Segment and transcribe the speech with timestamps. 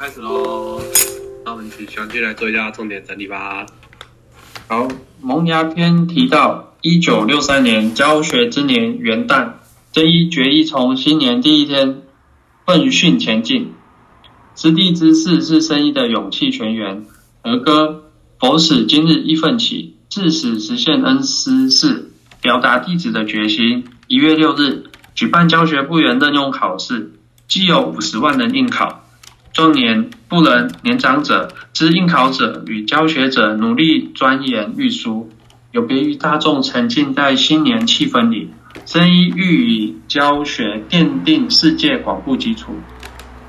[0.00, 0.80] 开始喽。
[1.44, 3.66] 那我们请详细来做一下重点整理吧。
[4.66, 4.88] 好，
[5.20, 9.50] 萌芽篇提到，一九六三年教学之年元旦，
[9.92, 12.00] 真一决议从新年第一天
[12.64, 13.74] 奋训前进。
[14.56, 17.04] 师弟之事是生一的勇气泉源。
[17.42, 18.04] 儿歌
[18.38, 23.84] 佛使今日一奋起，致使实现恩师事，表达弟子的决心。
[24.06, 27.12] 一月六日举办教学部员任用考试，
[27.46, 28.99] 既有五十万人应考。
[29.52, 35.28] 壮年不能年长者之应考者与教学者努力钻研预书，
[35.72, 38.50] 有别于大众沉浸在新年气氛里。
[38.86, 42.72] 生一欲以教学奠定世界广布基础，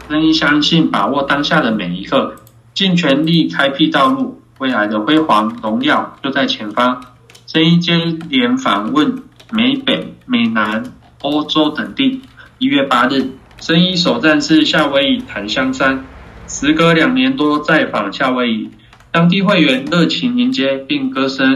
[0.09, 2.35] 生一相信把握当下的每一刻，
[2.73, 7.03] 尽全力开辟道路，未来的辉煌荣耀就在前方。
[7.45, 7.95] 生一接
[8.29, 10.83] 连访问美北、美南、
[11.21, 12.21] 欧洲等地。
[12.57, 13.29] 一月八日。
[13.61, 16.03] 生一首站是夏威夷檀香山，
[16.47, 18.71] 时隔两年多再访夏威夷，
[19.11, 21.55] 当地会员热情迎接，并歌声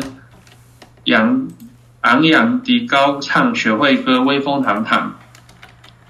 [1.05, 1.47] 扬
[2.01, 5.15] 昂扬地高唱学会歌，威风堂堂。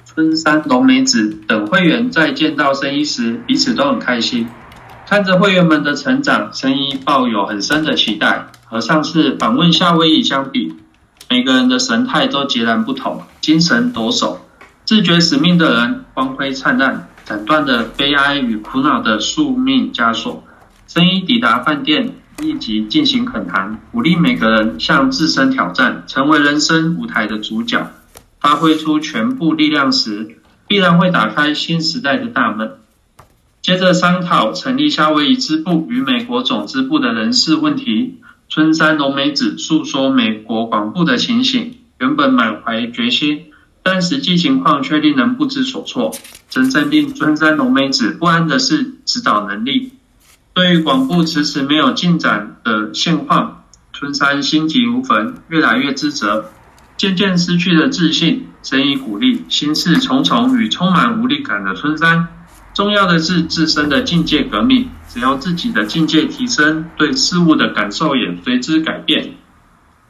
[0.06, 4.50] 春山龙梅子等会员在见到生一时，彼此都很开心，
[5.08, 8.48] 看着会员们的成长，生一抱有很深的期待。
[8.66, 10.76] 和上次访问夏威夷相比，
[11.30, 14.40] 每个人的神态都截然不同，精神抖擞。
[14.86, 20.44] 自觉使命的人，光辉灿烂，斩断了悲哀与苦恼的宿命枷锁。
[20.88, 27.92] 声音抵达饭店，立即进行恳谈，鼓励每个人向自身挑战，成为人生舞台的主角。
[28.40, 32.74] 发挥出全部力量时，必然会打开新时代的大门。
[33.64, 38.22] 接着商讨成立夏威夷支部与美国总支部的人事问题。
[38.48, 43.46] 春山龙美子诉说美国广部的情形，原本满怀决心。
[43.88, 46.12] 但实际情况却令人不知所措。
[46.50, 49.94] 真正令春山龙美子不安的是指导能力。
[50.56, 56.46] 对于广布迟迟没有进展的现况，春山心急如焚，越来越自责，
[56.98, 58.48] 渐渐失去了自信。
[58.64, 62.28] 深以鼓励，心事重重与充满无力感的春山。
[62.74, 69.36] 重要的是自身的境界革命，只要自己的境界提升，对事物的感受也随之改变。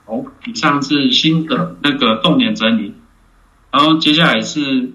[0.05, 2.93] 哦，以上是新的那个动点整理。
[3.75, 4.93] 然后接下来是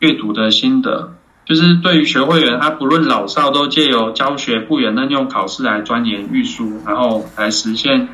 [0.00, 1.14] 阅读的心得，
[1.46, 8.06] 就是对于学会员，他不论老少，都借由教学不远任用考试来钻研预书，然后来实现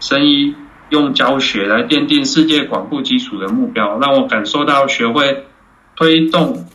[0.00, 0.56] 生一
[0.90, 5.46] 用教学来奠定世界广布基础的目标，让我感受到学会
[5.94, 6.66] 推动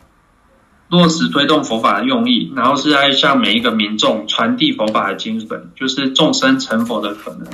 [0.87, 7.49] 落实推动佛法的用意，然后是在向每一个民众传递佛法的精神，就是众生成佛的可能。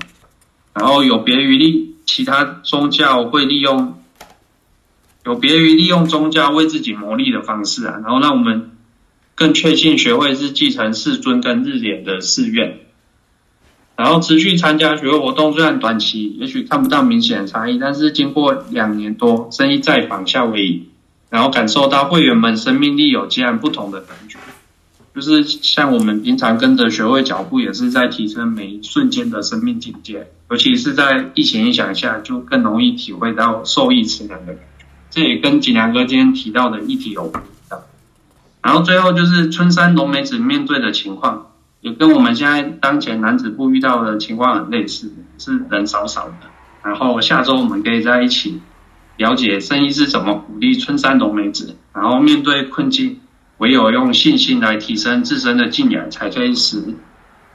[0.75, 3.97] 然后有别于利其他宗教会利用。
[5.25, 8.71] 有别于利用宗教为自己谋利的方式啊，然后让我们
[9.35, 12.79] 更确信学会是继承世尊跟日莲的誓愿，
[13.95, 15.53] 然后持续参加学会活动。
[15.53, 20.89] 虽然短期也许看不到明显的差异，但是经过两年多，生意再访夏威夷，
[21.29, 24.37] 然后感受到会员们生命力有截然不同的感觉。
[25.15, 34.72] 就是像我们平常跟着学会脚步，也是在提升每一瞬间的生命境界，尤其是在疫情影响下，就更容易体会到受益慈良的感觉。
[35.13, 37.43] 这也跟景良哥今天提到的议题有关。
[38.63, 41.51] 然后最后就是春山龙梅子面对的情况，
[41.81, 46.35] 也跟我们现在当前男子部遇到的情况很类似，是人少少的。
[46.81, 48.59] 然后下周我们可以在一起
[49.17, 53.19] 了解生意是怎么鼓励春山龙梅子，然后面对困境，
[53.59, 56.95] 唯有用信心来提升自身的敬仰，才可以使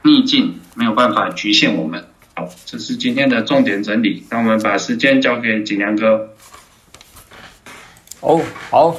[0.03, 2.05] 逆境没有办法局限我们。
[2.35, 4.23] 好，这是今天的重点整理。
[4.31, 6.29] 那我们把时间交给景良哥。
[8.21, 8.93] 哦，好，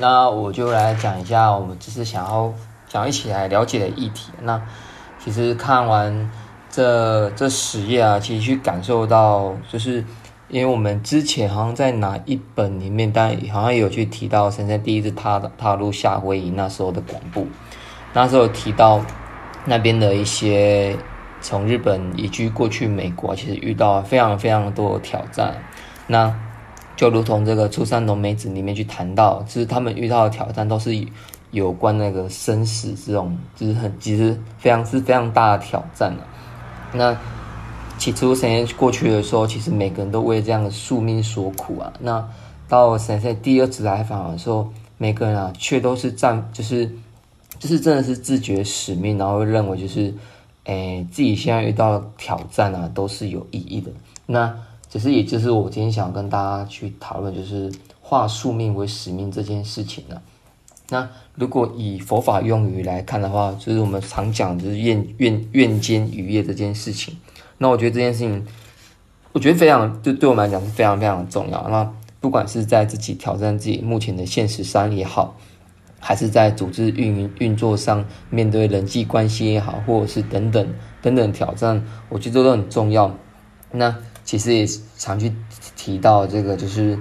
[0.00, 2.52] 那我就来讲一下我们这次想要
[2.88, 4.32] 想一起来了解的议题。
[4.42, 4.60] 那
[5.22, 6.30] 其实看完
[6.68, 10.04] 这这十页啊，其实去感受到，就是
[10.48, 17.46] 因为我们之前好像在哪一本里面，但好像有去提到，深深第一次踏踏入夏威夷那时候的广布，
[18.12, 19.00] 那时候提到
[19.64, 20.96] 那边的一些
[21.40, 25.54] 从日本移居过去美国，其实遇到非常非常多的挑战。
[26.08, 26.34] 那
[26.96, 30.94] 就如同这个初三龙梅子里面去谈到，就是他们遇到的挑战都是
[31.50, 36.26] 有关那个生死这种，就是很其实非常是非常大的挑战了。
[36.92, 37.16] 那
[37.98, 41.92] 起初神仙过去的时候，其实每个人都为这样的宿命所苦啊。
[42.00, 42.24] 那
[42.68, 44.68] 到神仙第二次来访的时候，
[44.98, 46.86] 每个人啊却都是站，就是
[47.58, 50.12] 就是真的是自觉使命，然后认为就是，
[50.64, 53.90] 诶自己现在遇到挑战啊都是有意义的。
[54.26, 54.52] 那
[54.94, 57.68] 其实也就是我今天想跟大家去讨论，就是
[58.00, 60.22] 化宿命为使命这件事情呢。
[60.90, 67.18] 那如果以佛法用语来看的话，就是我们常讲就是愿愿愿间渔业这件事情。
[67.58, 68.46] 那我觉得这件事情，
[69.32, 71.68] 我觉得非常就对我们来讲是非常非常的重要。
[71.68, 75.36] 那不管是在自己挑战自己目前的现实上也好，
[75.98, 83.12] 还是在组织运营运作上面对人际关系也好，或者是等等等等挑战，我觉得都很重要。
[83.72, 83.92] 那
[84.24, 84.66] 其实也
[84.96, 85.32] 常去
[85.76, 86.98] 提到这个，就是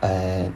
[0.00, 0.52] 呃。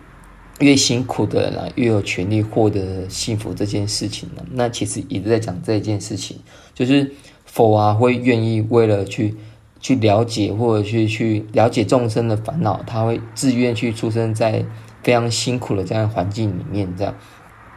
[0.60, 4.42] 越辛苦的人，越有权利获得幸福这件事情呢。
[4.50, 6.40] 那其实一直在讲这件事情，
[6.74, 7.12] 就是
[7.44, 9.36] 佛啊会愿意为了去
[9.78, 14.66] 去了解或者去去了解众生的烦恼，他会自愿去出生在
[15.04, 16.92] 非常辛苦的这样环境里面。
[16.96, 17.14] 这样，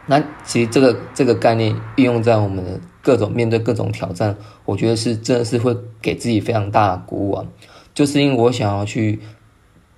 [0.06, 7.46] 那其实这个这个概念运用在我们的各种面对各种挑战，我觉得是真的是会给自己非常大的鼓舞啊。
[7.94, 9.20] 就是因为我想要去。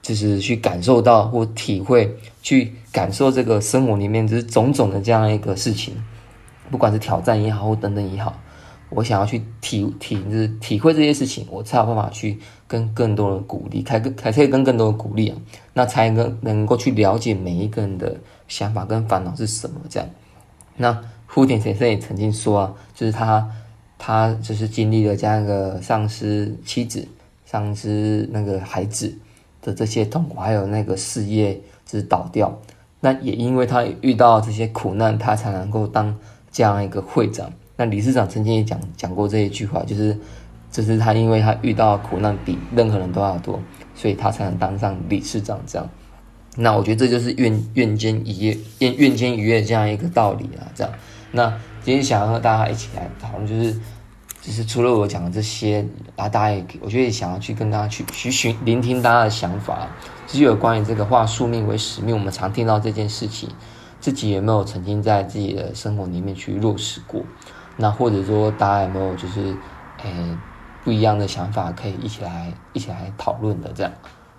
[0.04, 5.94] 就是去感受到或体会，去感受这个生活里面就是种种的这样一个事情，
[6.70, 8.38] 不管是挑战也好或等等也好，
[8.90, 12.38] 我想要去体体就是体会这些事情，我才有办法去
[12.68, 15.38] 跟更多人鼓励，才更才可以跟更多人鼓励啊，
[15.72, 18.14] 那才能能够去了解每一个人的
[18.46, 20.06] 想法跟烦恼是什么这样。
[20.76, 23.50] 那福田先生也曾经说啊，就是他
[23.96, 27.08] 他就是经历了这样一个丧失妻子、
[27.54, 29.16] 丧失那个孩子。
[29.66, 32.54] 的这些痛苦，还有那个事业就是倒掉，
[33.00, 36.14] 那也因为他遇到这些苦难，他才能够当
[36.52, 37.50] 这样一个会长。
[37.74, 40.14] 那理事长曾经也讲讲过这一句话，就是，
[40.70, 43.58] 就是他因为他遇到苦难比任何人都要多，
[43.94, 45.88] 所以他才能当上理事长这样。
[46.58, 50.92] 那我觉得这就是愿愿间一业，愿愿间一业这样一个道理啊，这样。
[51.32, 51.48] 那
[51.82, 53.74] 今天想要和大家一起来讨论，就是。
[54.44, 55.82] 就是除了我讲的这些，
[56.16, 59.88] 啊，大家也，我觉得也想要去跟大家去去询聆听大家的想法，
[60.26, 63.48] 就是有关于这个化宿命为使命，我们常听到这件事情，
[64.00, 67.22] 自己有没有曾经在自己的生活里面去落实过？
[67.78, 69.56] 那或者说大家有没有就是，
[70.02, 70.12] 诶，
[70.84, 73.90] 不一样的想法，可以一起来一起来讨论的这样。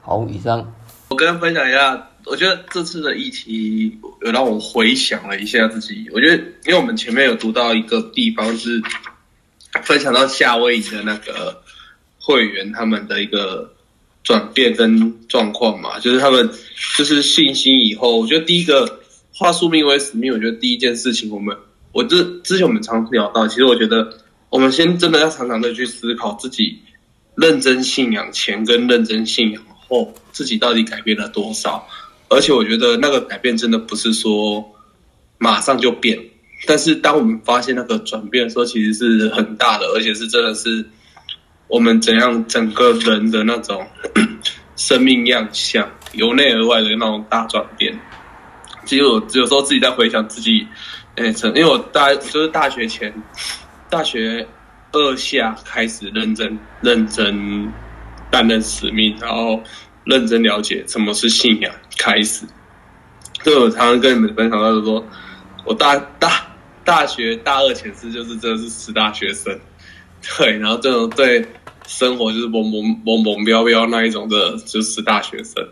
[0.04, 0.72] 好，以上
[1.10, 8.80] 我跟分享一下，我觉得这次的议题有让我回想了一下自己，我觉得因为我们前面有读到一个地方是。
[9.84, 11.62] 分享到夏威夷的那个
[12.20, 13.74] 会员他们的一个
[14.24, 16.50] 转变跟状况嘛，就是他们
[16.98, 19.00] 就是信心以后，我觉得第一个
[19.34, 21.56] 化宿命为使命，我觉得第一件事情，我们
[21.92, 24.18] 我这之前我们常聊到，其实我觉得
[24.50, 26.80] 我们先真的要常常的去思考自己
[27.36, 31.88] 认真信仰前跟认真信仰后，自己到底改变了多少，
[32.30, 34.66] 而且我觉得那个改变真的不是说
[35.38, 36.20] 马上就变。
[36.66, 40.86] 但是，当我们发现那个转变的时候，其实是很大的，而且是真的是
[41.68, 43.86] 我们怎样整个人的那种
[44.76, 48.00] 生命样相，由内而外的那种大转变。
[48.86, 50.66] 其实我有时候自己在回想自己，
[51.16, 53.14] 哎，曾因为我大就是大学前，
[53.90, 54.48] 大学
[54.92, 57.72] 二下开始认真认真
[58.32, 59.62] 担任使命，然后
[60.04, 62.46] 认真了解什么是信仰，开始。
[63.44, 65.06] 就我常常跟你们分享到说，
[65.66, 66.52] 我大大。
[66.86, 69.60] 大学大二前是就是真的是死大学生，
[70.38, 71.44] 对，然后这种对
[71.88, 75.68] 生活就是懵懵懵懵标标那一种的，就是大学生。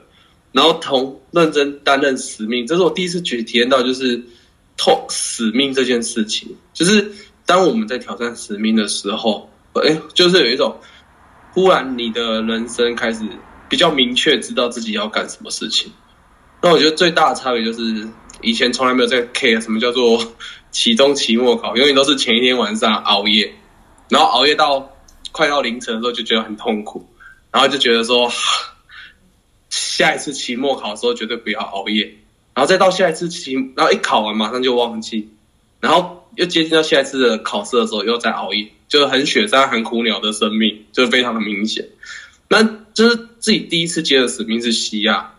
[0.51, 4.23] 然后同认真担任使命，这是我第一次去体验到，就是
[4.75, 6.57] 透使命这件事情。
[6.73, 7.11] 就是
[7.45, 10.75] 当我们在挑战使命的时候，哎，就是有一种
[11.51, 13.23] 忽然你的人生开始
[13.69, 15.91] 比较明确，知道自己要干什么事情。
[16.59, 18.07] 那我觉得最大的差别就是，
[18.43, 20.21] 以前从来没有在 care 什么叫做。
[20.73, 23.53] 期中、期末考永远都是前一天晚上熬夜，
[24.09, 24.91] 然后熬夜到
[25.31, 27.07] 快到凌晨的时候就觉得很痛苦，
[27.51, 28.31] 然后就觉得说
[29.69, 32.15] 下一次期末考的时候绝对不要熬夜，
[32.55, 35.29] 然后再到下一次期，然后一考完马上就忘记，
[35.79, 41.87] 然后又接近到下一次的考试的时候又在熬夜，就是很雪山、很苦鸟的生命，就是非常的明显。
[42.47, 42.63] 那
[42.95, 45.35] 就是自己第一次接的使命是西亚，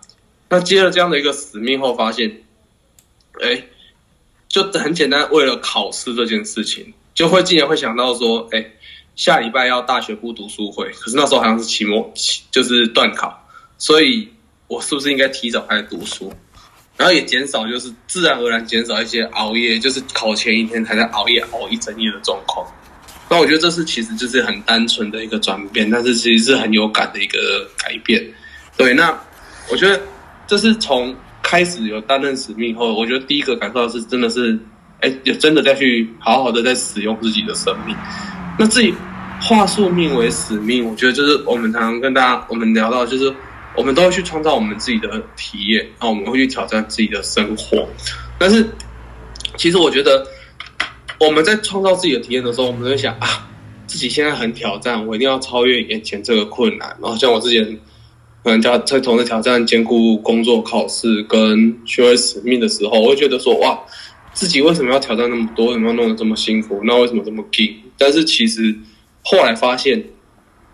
[0.48, 2.43] 那接了这样的一个使命后，发现，
[3.42, 3.64] 哎。
[4.46, 8.64] 就很简单，为了考试这件事情，就会竟然会想到说，哎，
[9.16, 12.14] 下礼拜要大学部读书会，可是那时候好像是期末，
[12.52, 13.36] 就是断考，
[13.78, 14.28] 所以
[14.68, 16.32] 我是不是应该提早开始读书，
[16.96, 22.64] 然后也减少，就是自然而然减少一些熬夜，就是考前一天还在熬夜熬一整夜的状况。
[23.28, 28.24] 那我觉得这是其实就是很单纯的一个转变，但是其实是很有感的一个改变。
[28.76, 29.20] 对，那
[29.68, 30.00] 我觉得
[30.46, 31.12] 这是从。
[31.44, 34.58] 开始有担任使命后，我觉得第一个感受是真的是，
[35.00, 37.94] 哎，有真的再去好好的在使用自己的生命。
[38.58, 38.94] 那自己
[39.40, 43.32] 化宿命为使命，我觉得就是我们常常跟大家我们聊到，就是
[43.76, 47.86] 我们都会去创造我们自己的体验，然后我们会去挑战自己的生活。
[48.38, 48.66] 但是
[49.56, 50.26] 其实我觉得
[51.20, 53.46] 我们在创造自己的体验的时候，我们会想啊，
[53.86, 56.88] 自己现在很挑战，我一定要超越眼前这个困难。
[57.02, 57.78] 然后像我之前
[58.44, 63.80] 可能在在同时挑战兼顾工作、考试跟学会使命的时候，我会觉得说哇，
[64.34, 65.68] 自己为什么要挑战那么多？
[65.68, 66.82] 为什么要弄得这么辛苦？
[66.84, 67.74] 那为什么这么拼？
[67.96, 68.76] 但是其实
[69.22, 70.04] 后来发现，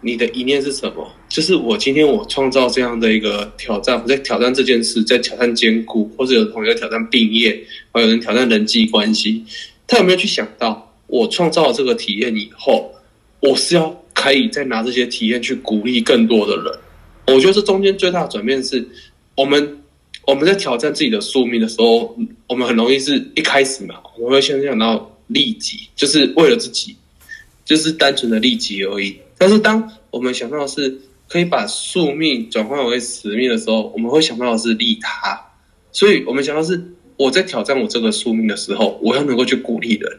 [0.01, 1.09] 你的一念是什么？
[1.29, 9.45] 就是我今天我创造这样的一个挑战，我在挑战这件事，在挑战兼顾，或者有同学挑战毕业，还有人挑战人际关系，
[9.87, 12.91] 他有没有去想到，我创造了这个体验以后，
[13.39, 16.73] 我是要可以再拿这些体验去鼓励更多的人？
[17.35, 18.87] 我觉得这中间最大的转变是，
[19.37, 19.79] 我们
[20.27, 26.97] 我们在挑战自己的宿命的时候，我们很容易是一开始嘛，我们会先想到利己，就是为了自己，
[27.65, 29.17] 就是单纯的利己而已。
[29.39, 35.41] 但是当我们想到的是可以把宿命转换为使命的时候，我们会想到的是利他。
[35.93, 36.81] 所以我们想到是
[37.17, 40.19] 我在挑战我这个宿命的时候，我要能够去鼓励人，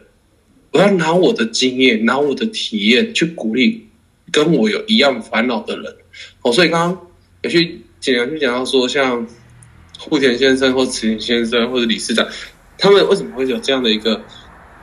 [0.72, 3.86] 我要拿我的经验，拿我的体验去鼓励
[4.32, 5.94] 跟我有一样烦恼的人。
[6.42, 7.06] 哦，所以刚刚
[7.42, 9.24] 有去简单去讲到说，像
[9.98, 12.26] 户田先生或池田先生或者理事长，
[12.76, 14.20] 他们为什么会有这样的一个，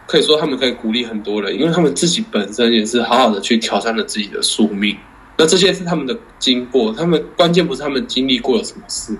[0.08, 4.96] 可以说他们可以鼓励很多人，因为他们自己本身也是好好的去挑战了自己的宿命。
[5.38, 9.18] 那这些是他们的经过，他们关键不是他们经历过了什么事，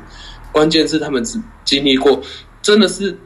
[0.52, 2.22] 关键是他们只经历过，
[2.62, 3.18] 真的是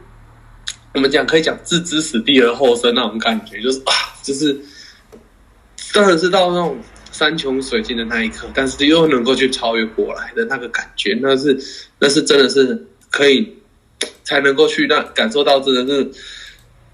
[0.93, 3.93] 我们讲可以讲置之死地而后生那种感觉，就是啊，
[4.23, 4.59] 就是
[5.93, 6.75] 当然是到那种。
[7.13, 11.57] 山穷水尽的那一刻，但是又能够去超越过来的那个感觉，那是
[11.99, 13.55] 那是真的是可以
[14.23, 16.11] 才能够去让感受到，真的是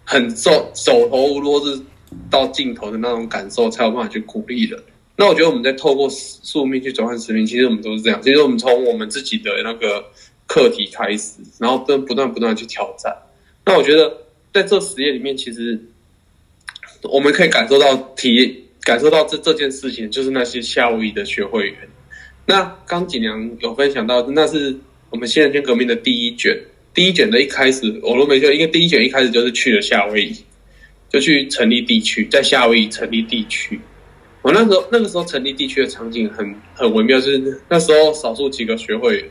[0.03, 1.81] 很受走投无路是
[2.29, 4.77] 到尽头的那种感受，才有办法去鼓励的。
[5.15, 8.21] 那我觉得我们在透过宿命去转换使命，其实我们都是这样。
[8.21, 10.03] 其实我们从我们自己的那个
[10.47, 13.15] 课题开始，然后跟不断不断去挑战。
[13.65, 14.11] 那我觉得
[14.53, 15.79] 在这实验里面，其实
[17.03, 18.53] 我们可以感受到体验。
[18.89, 21.75] 感受到这这件事情，就是那些夏威夷的学会员。
[22.47, 24.75] 那刚锦良有分享到，那是
[25.11, 26.59] 我们新人圈革命的第一卷。
[26.91, 30.35] 第一卷的一开始，我都没就因为第一卷一开始就是去了夏威夷，
[31.07, 33.79] 就去成立地区，在夏威夷成立地区。
[34.41, 39.25] 我那时候那个时候成立地区的场景很很微妙，就是那时候少数几个学会员，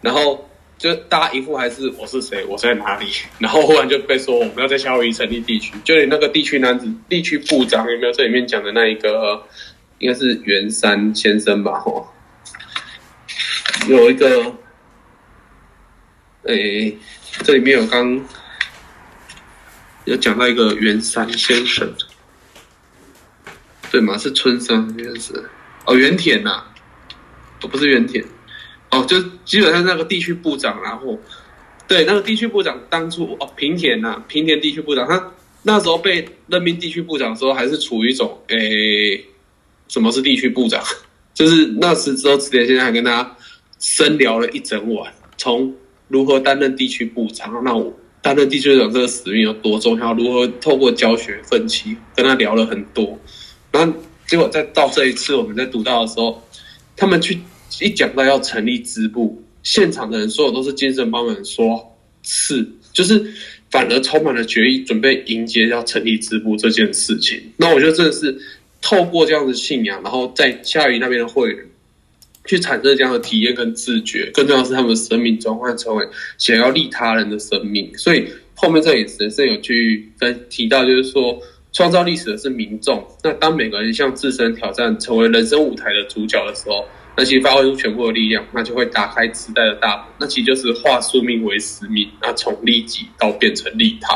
[0.00, 0.44] 然后。
[0.78, 3.06] 就大家一副还是我是谁，我在哪里，
[3.38, 9.42] 然后忽然就被说我们要在夏威夷成立地区，就连那个地区男子、地区部长有没有这里面讲的那一个，
[9.98, 11.80] 应该是袁山先生吧？
[11.80, 12.06] 吼，
[13.88, 14.54] 有一个，
[16.42, 16.94] 诶，
[17.42, 18.22] 这里面有刚
[20.04, 21.90] 有讲到一个袁山先生，
[23.90, 24.18] 对吗？
[24.18, 25.32] 是春生应该是，
[25.86, 26.62] 哦，原田呐，
[27.62, 28.22] 哦，不是原田。
[29.00, 31.18] 哦，就基本上那个地区部长，然后
[31.86, 39.24] 对那个地区部长当初哦平田呐，平田地区部长，他那时候被任命地区部长的时候，还是处于一种诶，
[39.88, 40.82] 什么是地区部长？
[41.34, 43.36] 就是那时之后，池田先生还跟他
[43.78, 45.74] 深聊了一整晚，从
[46.08, 53.18] 如何担任地区部长，那我担任地区部长这个使命有多重要，如何透过教学奋起，跟他聊了很多。
[53.70, 53.92] 然后
[54.26, 56.42] 结果再到这一次我们在读到的时候，
[56.96, 57.38] 他们去。
[57.80, 63.22] 一讲到要成立支部，现场的人所有都是精神帮们说是，就是
[63.70, 67.40] 反而充满了决意，准备迎接要成立支部这件事情。
[67.56, 68.36] 那我觉得真的是
[68.80, 71.64] 透过这样的信仰，然后在夏雨那边的会员
[72.46, 76.08] 去产生这样的体验跟自觉，更重要是他们的生命转换成为
[76.38, 77.90] 想要利他人的生命。
[77.98, 81.38] 所以后面这也是是有去在提到，就是说
[81.72, 83.04] 创造历史的是民众。
[83.22, 86.84] 那当每个人向自身挑战，成为人生舞台的主角的时候。
[87.16, 90.04] 那其实发挥出全部的力量，那就会打开时代的大门。
[90.18, 94.14] 那其实就是化宿命为使命，那从利己到变成利他。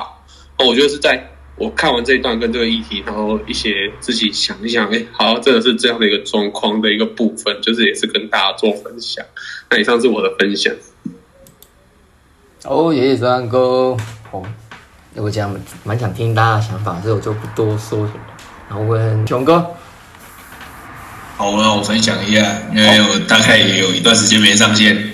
[0.59, 1.27] 哦，我觉得是在
[1.57, 9.25] 我看完这一段跟这个议题，然后一些自己想一想，哎，好，真的是这样的一个状况的一个部分，就是也是跟大家做分享。
[9.71, 10.75] 那以上是我的分享。
[12.65, 13.97] 哦，耶三哥，
[14.31, 14.43] 哦，
[15.15, 18.21] 我讲蛮想听大家的想法，所以我就不多说什么。
[18.69, 19.67] 然后问熊哥。
[21.41, 25.11] 好，那我分享一下，因为我大概也有一段时间没上线。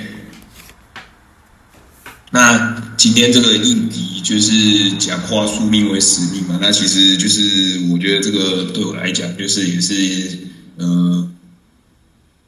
[2.33, 10.37] 那今天这个应敌就是讲话宿命为使命嘛，那其实就是我觉得这个对我来讲，就是也是
[10.79, 11.31] 呃，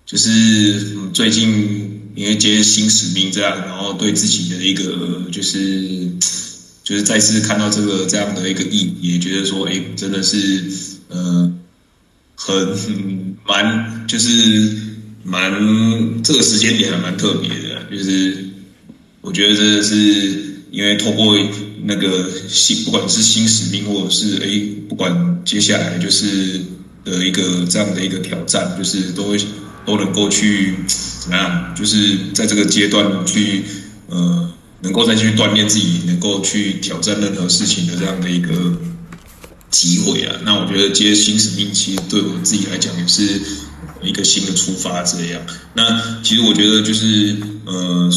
[0.04, 6.10] 就是最近因为接新使命这样，然后对自己的一个就是
[6.82, 10.64] 就是再次看到这个这样的一个意，也觉得说，哎，真的是
[11.10, 11.52] 呃。
[12.40, 14.76] 很蛮就是
[15.24, 18.44] 蛮这个时间点还蛮特别的，就是
[19.22, 19.96] 我觉得真的是
[20.70, 21.34] 因为透过
[21.82, 24.48] 那个新，不管是新使命，或者是哎，
[24.88, 26.60] 不管接下来就是
[27.04, 29.34] 的一个这样的一个挑战，就是都
[29.86, 30.74] 都能够去
[31.20, 33.64] 怎么样，就是在这个阶段去
[34.08, 34.50] 呃，
[34.82, 38.48] 能够再去锻炼自己，能够去挑战任何事情的这样的一个
[39.70, 40.36] 机会啊。
[40.44, 43.40] 那我觉得接新使命，其实对我们自己来讲也是
[44.02, 45.42] 一个新的出发，这样。
[45.74, 48.10] 那其实我觉得就是呃。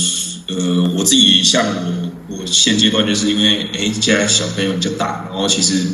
[0.48, 5.86] 呃，我自己像我，我现阶段就是因为，哎，现在小朋友比较大，然后其实，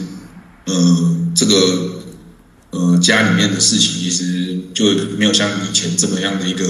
[0.66, 2.02] 呃，这个，
[2.72, 4.86] 呃，家里面的事情其实就
[5.20, 6.66] 没有像以前这么样的一个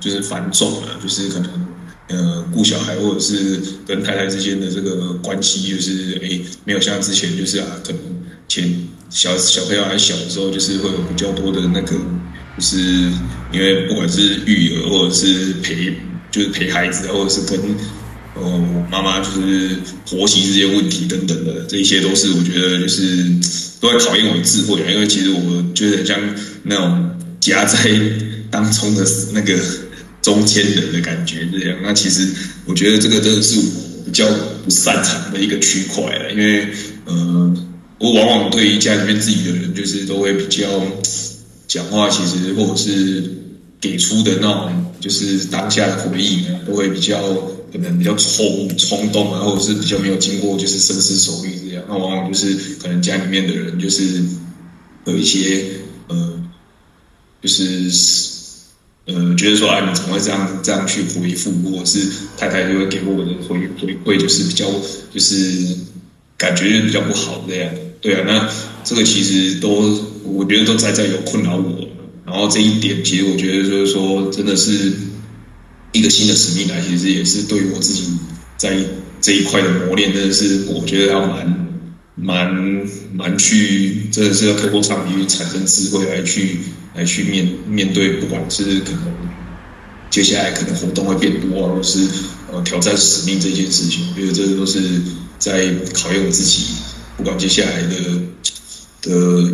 [0.00, 1.66] 就是繁重了，就是可能，
[2.08, 8.00] 呃，顾小孩或者是跟太太之间的这个关系，就是哎，没有像之前就是啊，可能
[8.48, 11.96] 前小小朋友还小的时候，就是会有比较多的那个，
[12.56, 12.76] 就是
[13.52, 15.94] 因为不管是育儿或者是陪。
[16.28, 17.58] 就是陪孩子，或者是跟
[18.34, 19.70] 呃妈妈就是
[20.06, 23.24] 婆媳这些问题等等的，这一些都是我觉得就是
[23.80, 24.90] 都在考验我的智慧啊。
[24.90, 26.20] 因为其实我觉得像
[26.64, 27.10] 那种
[27.40, 27.78] 夹在
[28.50, 29.56] 当中的那个
[30.20, 31.78] 中间人的感觉这样。
[31.82, 32.28] 那其实
[32.66, 34.26] 我觉得这个真的是我比较
[34.62, 36.32] 不擅长的一个区块了。
[36.32, 36.68] 因为
[37.06, 37.56] 呃，
[37.98, 40.66] 我往往对于家里面自己的人，就是都会比较
[41.66, 43.24] 讲话，其实或者是
[43.80, 44.82] 给出的那种。
[44.98, 47.20] 就是当下的回忆呢，都会比较
[47.70, 51.84] 可能比较冲冲动啊，或者是比较没有经过就是深思熟虑这样。
[51.86, 54.24] 那往往就是可能家里面的人就是
[55.04, 55.64] 有一些
[56.08, 56.42] 呃，
[57.40, 57.64] 就是
[59.04, 61.52] 呃，觉得说啊，你怎么会这样这样去回复？
[61.70, 64.64] 或者是太太就会给我的回回馈，就是比较
[65.12, 65.76] 就是
[66.36, 67.70] 感觉比较不好这样。
[68.00, 68.50] 对啊，那
[68.84, 69.68] 这个其实都
[70.24, 71.88] 我觉得都在在有困扰我。
[72.24, 74.92] 然后这一点，其实我觉得就是说，真的是
[75.92, 78.02] 一个新的使命来，其实也是对于我自己
[78.56, 78.76] 在
[79.20, 81.68] 这一块的磨练，真的是我觉得要蛮
[82.16, 86.58] 蛮蛮去，真的是要透过场地产生智慧来去
[86.96, 89.00] 来去面面对，不管是可能
[90.10, 92.08] 接下来可能活动会变多，或是
[92.52, 94.80] 呃挑战使命这件事情，我觉得这都是
[95.38, 96.64] 在考验我自己，
[97.16, 97.96] 不管接下来的
[99.02, 99.52] 的。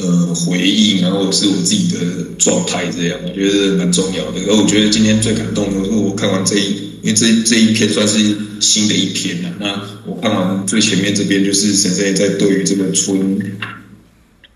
[0.00, 1.98] 呃，回应，然后是我自己的
[2.38, 4.40] 状态，这样我觉得蛮重要的。
[4.42, 6.66] 然后我觉得今天最感动的是我看完这一，
[7.02, 8.16] 因为这这一篇算是
[8.60, 9.52] 新的一篇了。
[9.58, 13.58] 那我看完最前面这边，就是神在在对于这个村，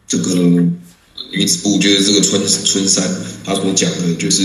[0.07, 0.33] 这个
[1.33, 3.03] 女子部，就是这个村村山，
[3.45, 4.45] 他所讲的就是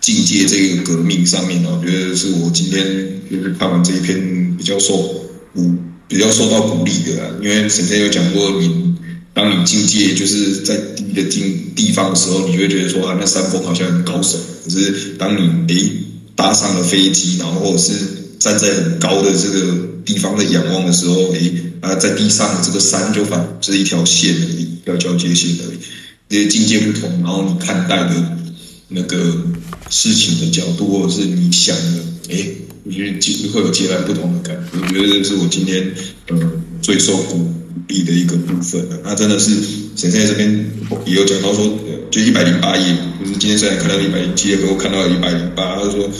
[0.00, 5.74] 境界这个革命上面呢，我觉得是我今天就是看完这一篇比较受鼓舞，
[6.08, 7.38] 比较受到鼓励的。
[7.42, 8.86] 因为神在有讲过你。
[9.36, 14.36] 当你境界就是在低的境地方的时候，你会觉得说啊，那山峰好像很高耸。
[14.64, 15.90] 可是当你诶
[16.34, 17.92] 搭上了飞机，然后或者是
[18.38, 25.76] 站在很高的这个地方的仰望的时候，诶啊，在地上的这个山就反是一条线而已，一条交界线而已。
[26.30, 28.38] 这些境界不同，然后你看待的
[28.88, 29.36] 那个
[29.90, 34.78] 事情的角度，或者是你想的，诶，我觉得其实会有截然不同的感觉。
[34.80, 35.92] 我觉得这是我今天
[36.28, 37.52] 呃最受鼓。
[37.88, 39.52] 励的一个部分了，那真的是
[39.94, 40.70] 神在这边
[41.04, 41.78] 也有讲到说，
[42.10, 46.10] 就一百零八页，就是今天虽然看到一百零七页，不过看到一百零八，他说，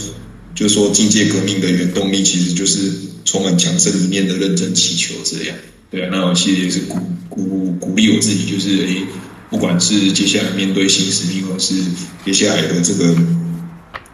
[0.55, 2.93] 就说境界革命的原动力其实就是
[3.25, 5.57] 充满强盛一面的认真祈求这样。
[5.91, 9.03] 对啊，那我其实也是鼓鼓鼓励我自己，就是诶，
[9.51, 11.75] 不管是接下来面对新使命，或是
[12.25, 13.13] 接下来的这个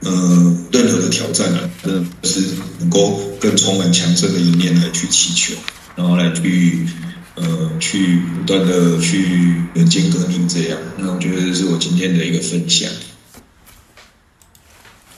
[0.05, 2.41] 呃任何的挑战啊，真的是
[2.81, 5.55] 能够更充满强盛的一面来去祈求，
[5.97, 6.87] 然后来去。
[7.35, 12.93] 呃，去不断的去人间革命，这样，那我觉得这是我今天的一个分享。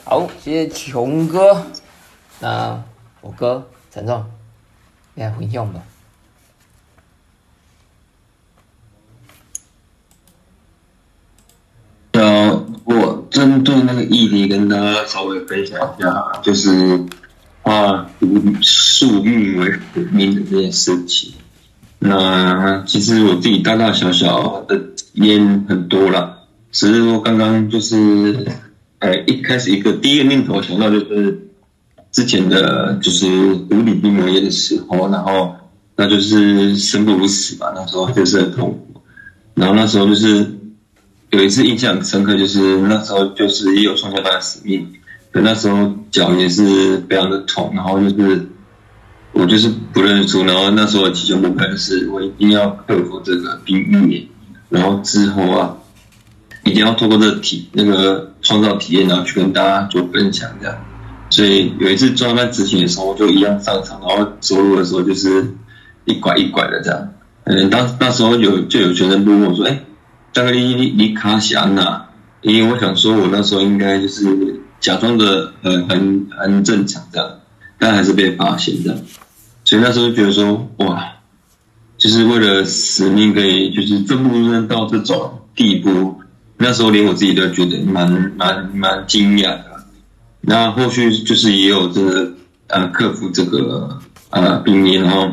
[0.05, 1.67] 好，谢谢琼哥。
[2.39, 2.81] 那
[3.19, 4.25] 我哥陈总，
[5.15, 5.83] 来回应吧
[12.85, 17.03] 我针对那个议题跟大家稍微分享一下，就是
[17.63, 18.27] 啊，以
[18.61, 19.77] 树欲为
[20.13, 21.33] 命的这件事情。
[21.99, 24.81] 那其实我自己大大小小的
[25.15, 28.47] 烟很多了，只是说刚刚就是，
[28.99, 31.49] 呃，一开始一个第一个念头想到就是
[32.13, 35.53] 之前的就是无理病魔烟的时候，然后
[35.97, 39.01] 那就是生不如死吧，那时候就是很痛苦，
[39.55, 40.54] 然后那时候就是
[41.35, 44.87] 有一次印象深刻，就是那时候就是也有创下大的使命，
[45.31, 48.47] 可那时候脚也是非常的痛，然后就是。
[49.37, 54.29] 我就是不认输，然后那时候的祈求目标就是我一定要克服这个冰域，
[54.69, 55.75] 然后之后啊，
[56.63, 60.77] 一定要透过这个体那个创造体验，然后去跟大家做分享这样。
[61.29, 65.53] 所以有一次专案执行的时候，就一样上场，然后走路的时候就是
[66.05, 67.09] 一拐一拐的这样。
[67.43, 69.81] 嗯，当那时候有就有学生问我说：“哎，
[70.35, 72.09] 大哥你你你卡霞哪？”
[72.43, 77.39] 因为我想说，我那时候应该就是假装的很很很正常这样，
[77.79, 78.99] 但还是被发现这样。
[79.63, 81.13] 所以那时候觉得说，哇，
[81.97, 86.19] 就是为了使命可以就是奋不顾身到这种地步，
[86.57, 89.85] 那时候连我自己都觉得蛮蛮蛮惊讶的。
[90.41, 92.33] 那后续就是也有这个
[92.67, 93.97] 呃克服这个
[94.29, 95.31] 呃病因，然后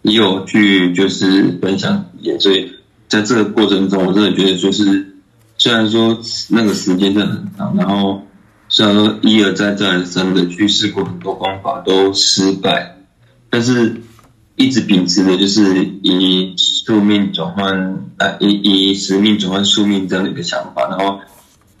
[0.00, 2.72] 也有去就是分享也，所以
[3.08, 5.16] 在这个过程中，我真的觉得就是
[5.58, 8.22] 虽然说那个时间真的很长，然后
[8.68, 12.98] 虽然说一而再再而三的去试过很多方法都失败，
[13.50, 14.02] 但是
[14.56, 21.20] 一直秉持的就是以宿命转换呃以以使命转换宿命这样的一个想法，然后。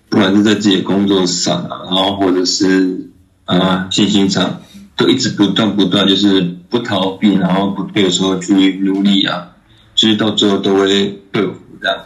[0.08, 3.10] 不管是在自己的工作上啊，然后或者是
[3.44, 4.60] 啊信心上，
[4.96, 9.55] 都一直不断不断，就是不逃避，然后不退缩去努力啊，
[9.96, 11.98] 其实到最后都会克服这样。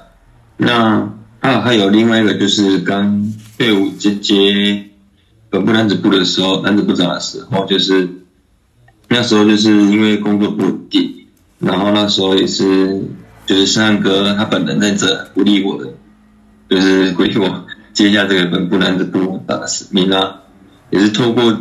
[0.56, 4.86] 那啊还有另外一个就是刚队伍接接
[5.50, 8.08] 本部男子部的时候，男子部长的时候，就是
[9.08, 11.26] 那时候就是因为工作不稳定，
[11.58, 13.02] 然后那时候也是
[13.44, 15.92] 就是山哥他本人在这鼓励我的，
[16.68, 17.66] 就是鼓励我。
[17.92, 20.42] 接下这个本部男子部的使命啊，
[20.90, 21.58] 也是透过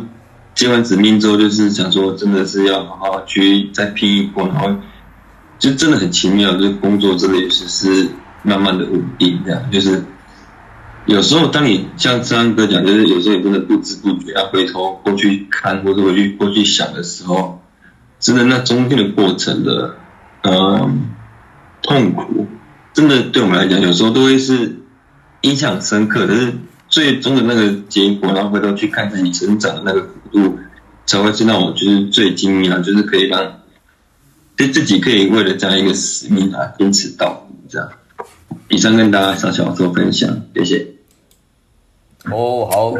[0.54, 4.68] 接完使命之后，就是想说，真的是要好好去再拼一波，然后
[5.60, 8.08] 就真的很奇妙，就是工作真的也是是
[8.42, 9.70] 慢慢的稳定这样。
[9.70, 10.02] 就是
[11.06, 17.62] 有时候当你像张哥讲，就是有时候你真的不知不觉要回头过去看，或者回去过去想的时候，
[18.18, 19.94] 真的那中间的过程的
[20.42, 21.10] 嗯
[21.80, 22.48] 痛苦，
[22.92, 24.78] 真的对我们来讲，有时候都会是。
[25.42, 26.52] 印象深刻，但是
[26.90, 30.58] 最终的那个结果，然后回头去看自己成长的那个幅度，
[31.06, 33.59] 才会知道我就是最惊讶，就是可以让
[34.60, 37.90] 就自己可以为了这样一个使命啊，坚持到底这样。
[38.68, 40.86] 以上跟大家小小做分享，谢谢。
[42.30, 42.94] 哦，好，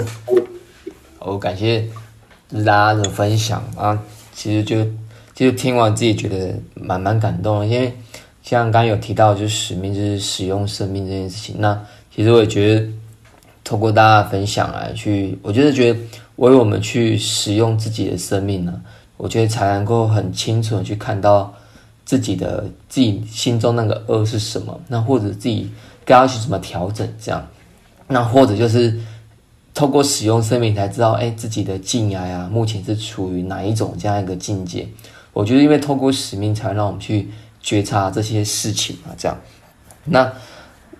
[1.18, 1.86] 好，感谢
[2.64, 4.02] 大家的分享啊。
[4.32, 4.86] 其实就
[5.34, 7.94] 就听完自己觉得蛮蛮感动，因为
[8.42, 11.78] 像刚刚有提到，就是使命就是使用生命这件事情，那。
[12.12, 12.86] 其实我也觉得，
[13.62, 16.00] 透过大家分享来去，我觉得觉得
[16.36, 18.80] 为我们去使用自己的生命呢，
[19.22, 21.52] 我觉得才能够很清楚的去看到
[22.06, 25.70] 自己的自己心中那个恶是什么，那或者自己
[26.04, 27.46] 该要去怎么调整这样，
[28.08, 28.98] 那或者就是
[29.74, 34.88] 透过使用生命才知道，哎，自己的境涯呀，目前是处于哪一种这样一个境界。
[35.32, 37.28] 我觉得因为透过使命，才让我们去
[37.60, 39.38] 觉察这些事情啊，这样，
[40.04, 40.32] 那。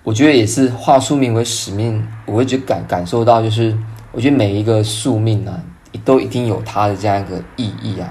[0.02, 3.76] 我觉得也是化宿命为使命，我会觉得感感受到，就是
[4.12, 5.62] 我觉得每一个宿命啊，
[5.98, 8.09] 都一定有它的这样一个意义啊。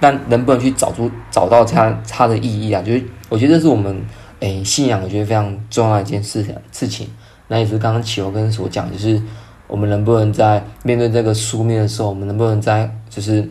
[0.00, 2.80] 但能不能去找出找到它它的意义啊？
[2.80, 4.02] 就是我觉得这是我们
[4.40, 7.06] 诶信仰，我觉得非常重要的一件事情事情。
[7.48, 9.20] 那也是刚刚启欧跟所讲，就是
[9.66, 13.46] 我们能不能在面对这个书面的时候，我们能不能在就是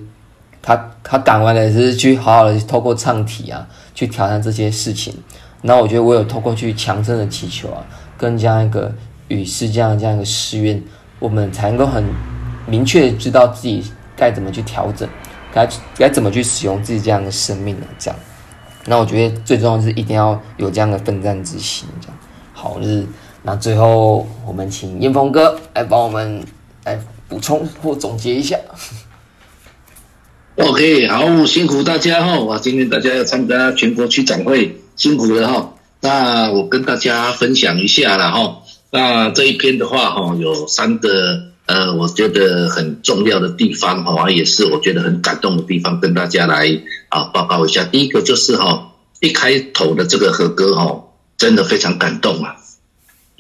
[0.62, 5.14] 他他讲完了，是去好好的透过唱题啊，去挑战这些事情。
[5.62, 7.86] 那我觉得我有透过去强盛的祈求啊，
[8.18, 8.92] 跟这样一个
[9.28, 10.82] 与世这样这样一个誓愿，
[11.20, 12.04] 我们才能够很
[12.70, 13.84] 明确知道自己
[14.16, 15.08] 该怎么去调整，
[15.54, 17.86] 该该怎么去使用自己这样的生命呢？
[17.98, 18.20] 这样，
[18.86, 21.88] 那我觉得最重要是一定要有这样的奋战之心。
[22.00, 22.18] 这样，
[22.54, 23.06] 好，就是
[23.44, 26.44] 那最后我们请燕峰哥来帮我们
[26.86, 28.58] 来补充或总结一下。
[30.58, 32.40] OK，好，辛苦大家哈！
[32.42, 34.76] 哇，今天大家要参加全国区展会。
[34.98, 38.58] 辛苦了哈，那我跟大家分享一下了哈。
[38.92, 47.84] 那这一篇的话哈，有三个呃，我觉得很重要的地方哈，也是我觉得很感动的地方，跟大家来啊报告一下。
[47.84, 51.04] 第一个就是哈，一开头的这个和歌哈，
[51.38, 52.56] 真的非常感动啊。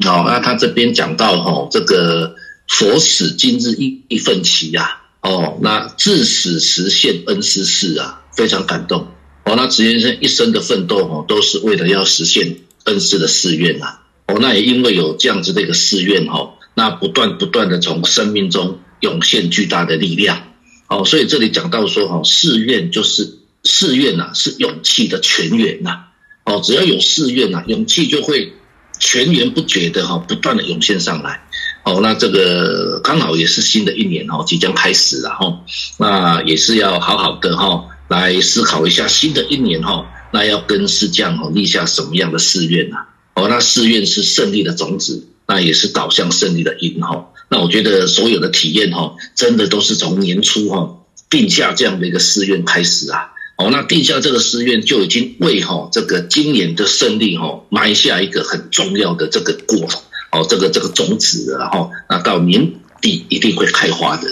[0.05, 2.35] 哦，那他这边讲到哈，这个
[2.67, 9.07] 佛使今日一一份期呀，哦，那至死实现恩师事啊，非常感动。
[9.45, 13.97] 哦，那职先生一生的奋斗哦，都是为了要实现恩师的誓愿呐。
[14.27, 20.43] 哦，那也因为有这样子的一个誓愿哈，那不断不断的从生命中涌现巨大的力量。
[20.87, 26.05] 哦，所以这里讲到说哈，誓愿就是誓愿呐，是勇气的泉源呐。
[26.45, 28.53] 哦，只要有誓愿呐，勇气就会
[28.97, 31.43] 泉源不绝的哈，不断的涌现上来。
[31.83, 35.59] 哦，那这个刚好也是新的一年哦，即将开始了哈，
[35.99, 37.89] 那也是要好好的哈。
[38.07, 42.99] 来思考一下新的一年哈，那要跟师匠哈立下什么样的誓愿呐？
[43.39, 47.29] 哦，那寺院是胜利的种子，那也是导向胜利的因哈。
[47.47, 50.97] 那我觉得所有的体验哈，真的都是从年初哈
[51.29, 53.31] 定下这样的一个寺院开始啊。
[53.57, 59.87] 哦，那定下这个寺院就已经为哈这个今年的胜利哈埋下一个很重要的这个果
[60.31, 64.29] 哦，这个这个种子，然后那到年底一定会开花的。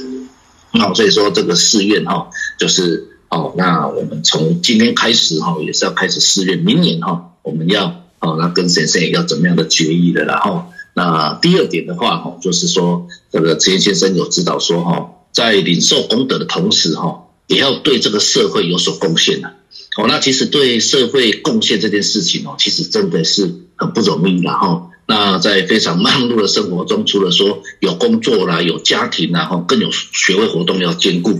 [0.73, 17.23] 那所以说这个寺院哈就是哦，那我们从今天开始哈也是要开始寺院，明年哈我们要哦那跟先生要怎么样的决议的，然后那第二点的话哈就是说这个职业先生有指导说哈，在领受功德的同时哈。
[17.47, 19.47] 也要对这个社会有所贡献的，
[19.95, 24.89] 哦，那其实对社会贡献这件事情哦，其实真的是很不容易然后。
[25.07, 31.31] 那在非常忙碌的生活中，除了说有工作啦、有家庭啦，哈，更有学会活动要兼顾，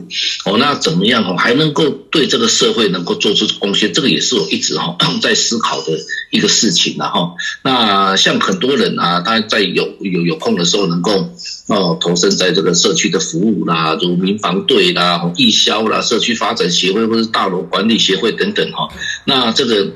[0.45, 3.93] 哦，那怎么样哦，还能够对这个社会能够做出贡献？
[3.93, 5.91] 这个也是我一直哈在思考的
[6.31, 7.33] 一个事情然哈。
[7.61, 11.29] 那像很多人啊，他在有有有空的时候，能够
[11.67, 18.87] 哦投身在这个社区的服务啦，如民防队啦、义消啦、社区发展协会或者大楼管理协会等等哈。
[19.25, 19.91] 那这个。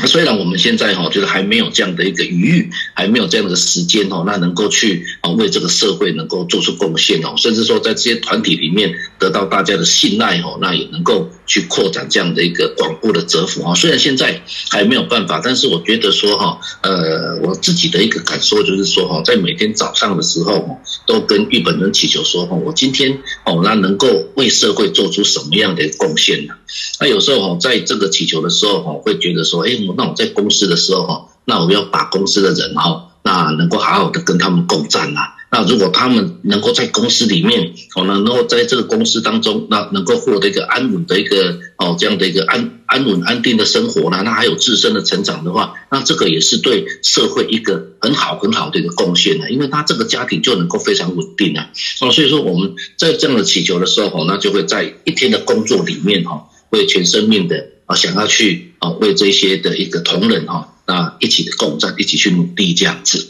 [0.00, 13.74] 那虽然我们现在哈，就是还没有这样的一个余裕，还没有这样的时间哦，那能够去啊为这个社会能够做出贡献哦，甚至说在这些团体里面得到大家的信赖哦，那也能够去扩展这样的一个广布的折服啊。
[13.74, 26.54] 虽然现在还没有办法，但是我觉得说哈，呃，我自己的一个感受就是说哈，在每天早上的时候，都跟日本人祈求说哈，我今天哦，那能够为社会做出什么样的贡献呢？
[26.98, 29.78] 那有时候哈，在这个祈求的时候哈，会觉得说，哎。
[29.96, 35.33] 那我在公司的时候哈，那我要把公司的人哈，那能够好好的跟他们共战呐。
[35.54, 51.70] 那如果他们能够在公司里面，哦，能够在这个公司当中，那能够获得一个安稳的一个哦这样的一个安安稳安定的生活呢，那还有自身的成长的话，那这个也是对社会一个很好很好的一个贡献呢，因为他这个家庭就能够非常稳定啊。
[52.00, 57.68] 哦，所以说我们在这样的祈求的时候，那就会在一天的工作里面哈，会全生命的。
[57.86, 63.28] 啊，想要去啊，为这些的一个同仁哈，那一起的共战，一起去努力这样子。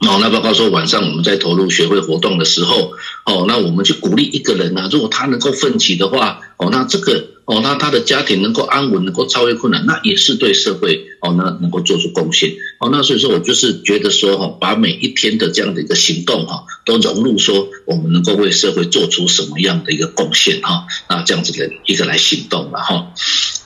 [0.00, 2.92] 哦，那包括说晚上我们在投入学会活动的时候，
[3.24, 7.37] 哦，那我们去鼓励一个人呢，如果他能够奋起的话，哦，那这个。
[7.48, 12.90] 哦，那他的家庭能够安稳，能够超越困难，那也是对社会哦，那能够做出贡献哦。
[12.92, 23.14] 那所以说我就是觉得说哈，把每一天的这样的一个行动哈，都融入说我们能够为社会做出什么样的一个贡献哈，那这样子的一个来行动了哈。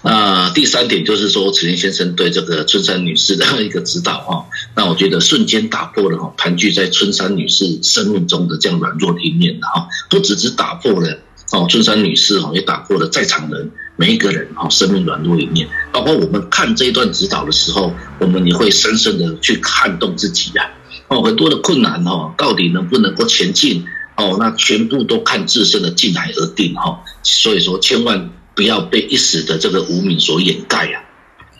[0.04, 11.18] 那第三点就是说，慈林先生对这个春山女士的一个指导哈，那我觉得瞬间打破了哈，盘踞在春山女士生命中的这样软弱的一面的哈，不只是打破了。
[11.52, 20.70] 哦，春山女士哦，也打破了在场人每一个人哦生命软弱一面，包括我们看这一段指导的时候，我们也会深深的去看动自己呀。
[21.08, 23.84] 哦，很多的困难哦，到底能不能够前进？
[24.16, 27.02] 哦，那全部都看自身的进来而定哈。
[27.22, 31.04] 所以说，千万不要被一时的这个无名所掩盖呀。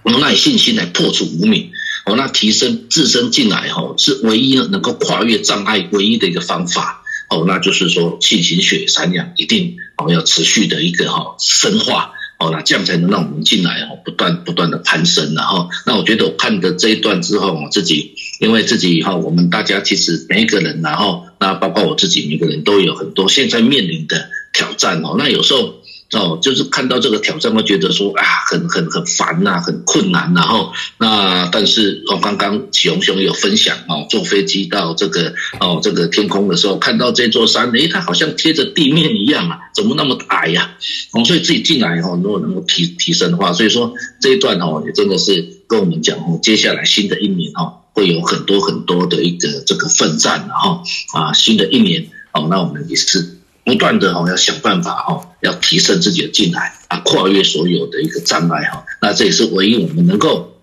[0.03, 1.71] 我们耐信心来破除无名，
[2.07, 7.02] 哦，那提升自身进来哈，是唯一能够跨越障碍唯一的一个方法。
[7.33, 25.82] 哦，那就是说，气行血三养一定哦要持续的一个哈深化哦，那这样才能让我们进来哦不断不断的攀升然后，那我觉得我看的这一段之后，我自己因为自己哈，我们大家其实每一个人，然后那包括我自己，每个人都有很多现在面临的挑战哦，那有时候。
[26.13, 30.35] 哦，就是看到这个挑战，会觉得说啊，很很很烦呐，很困难。
[30.35, 40.73] 然后那但是哦，刚刚启宏兄有分享哦，坐飞机到这个哦这个天空的时候，看到这座山，诶，它好像贴着地面一样啊，怎么那么矮呀？
[41.13, 50.83] 哦，所以自己进来哦，如果能够提提升的话，所以说这一段哦，也真的是跟我们讲哦，接下来新的一年哦，会有很多很多的一个这个奋战，然后
[51.15, 53.39] 啊，新的一年哦，那我们也是。
[53.65, 58.85] 不断的哈要想办法哈，要提升自己的进来啊，跨越所有的一个障碍哈。
[59.01, 60.57] 那这也是唯一我们能够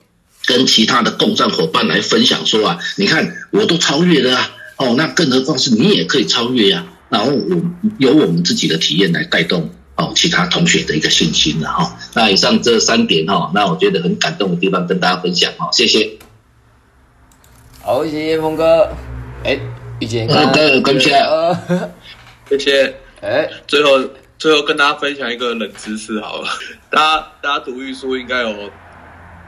[0.46, 6.86] 跟其他的共战伙伴来分享说啊，你看我都超越了啊，哦，那更何况是你也可以超越呀。
[7.10, 7.62] 然后我
[7.98, 11.98] 由我们自己的体验来带动哦其他同学的一个信心了哈。
[12.14, 16.18] 那以上这三点哈，那我觉得很感动的地方跟大家分享哈，谢谢。
[17.82, 18.90] 好，谢谢峰哥。
[19.44, 19.58] 哎，
[20.00, 21.26] 遇见哥，跟起来。
[22.50, 22.96] 谢谢。
[23.22, 24.02] 哎，最后
[24.40, 26.48] 最后跟大家分享一个冷知识好了，
[26.90, 28.72] 大家大家读玉书应该有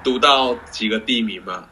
[0.04, 1.66] 读到几个地名嘛？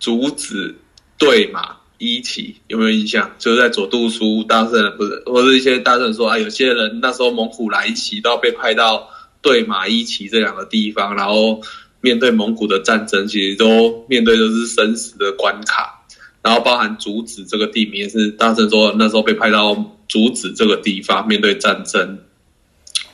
[0.00, 0.74] 竹子、
[1.16, 3.30] 对马、伊岐，有没有印象？
[3.38, 9.08] 就是在左渡书大圣人不是，或者一些大圣人说啊，有些人那时候蒙古来袭，都要被派到
[9.40, 11.60] 对马、伊岐这两个地方，然后
[12.00, 16.00] 面对蒙古的战争，其实都面对的是生死的关卡。
[16.42, 19.76] 然后包含竹子这个地名，也是大圣说那时候被派到
[20.12, 22.18] 阻止这个地方面对战争，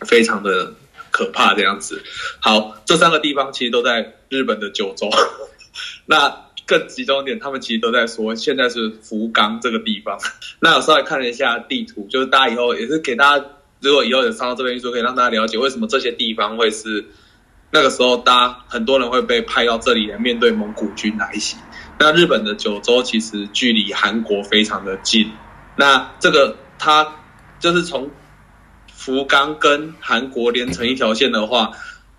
[0.01, 0.75] 非常的
[1.13, 2.03] 可怕这样子。
[2.41, 5.09] 好，这三个地方其实都在日本的九州。
[6.07, 10.19] 那更集中一点，他们其实都在说现在是福冈这个地方。
[10.59, 13.45] 那我稍微看了一下地图，就是大家以后也是给大家，
[13.79, 17.07] 如果以后有上到这边去说，可以让大家了解为什么这些地方会是
[17.71, 21.59] 那个时候，大家很多人会被派到这里来面对蒙古军来袭。
[22.01, 25.31] 那日本的九州其实距离韩国非常的近，
[25.77, 27.17] 那这个它
[27.61, 28.11] 就是从
[28.93, 31.73] 福冈跟韩国连成一条线的话，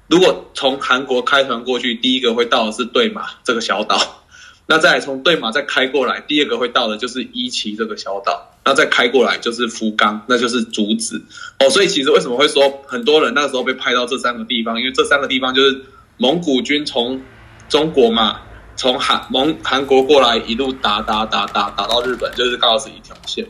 [0.07, 4.25] 如果从韩国开船过去，第一个会到的是对马这个小岛，
[4.65, 11.23] 那再从对马再开过来，第二个会到的就是伊岐这个小岛，那再开过来就是福冈，那就是竹子
[11.59, 11.69] 哦。
[11.69, 14.79] 所以其实为什么会说很多人那时候被派到这三个地方？
[14.79, 15.81] 因为这三个地方就是
[16.17, 17.21] 蒙古军从
[17.69, 18.41] 中国嘛。
[18.75, 23.45] 从韩蒙韩国过来，一路打打打打打到日本，就是刚好是一条线。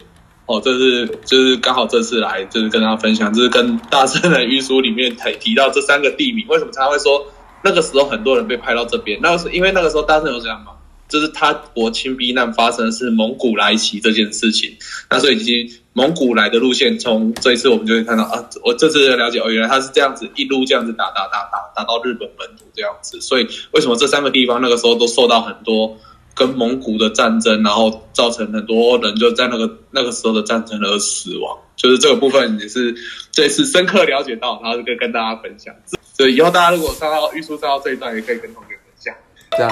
[0.49, 7.23] 哦，这是就是刚好这次来就是跟大家分享，就是跟大圣的御书里面提提到这三个地名，为什么他会说
[7.63, 9.19] 那个时候很多人被派到这边？
[9.21, 10.71] 那是因为那个时候大圣有讲嘛，
[11.07, 14.75] 就是他国清避难发生的是蒙古来袭这件事情，
[15.07, 25.95] 那所以其实蒙古来的路线，从这一次我们就会看到啊，我这次了解哦，原来他是这样子一路这样子打打打打打到日本本土这样子，所以为什么这三个地方那个时候都受到很多
[26.39, 32.95] 跟蒙古的战争，然后造成很多人就在那个那个时候的战争而死亡，就是这个部分也是
[33.29, 35.75] 这次深刻了解到，然后跟跟大家分享。
[36.17, 39.13] 所以以后大家如果上到玉书上到这一段，也可以跟同学分享。
[39.51, 39.71] 这样，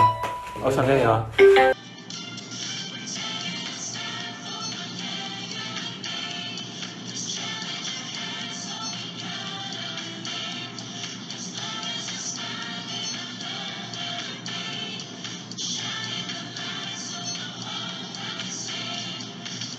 [0.61, 1.25] 我想跟你啊？